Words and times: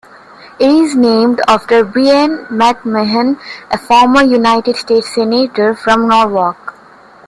It 0.59 0.67
is 0.71 0.95
named 0.95 1.41
after 1.47 1.83
Brien 1.83 2.47
McMahon, 2.47 3.39
a 3.69 3.77
former 3.77 4.23
United 4.23 4.75
States 4.75 5.13
Senator 5.13 5.75
from 5.75 6.07
Norwalk. 6.07 6.73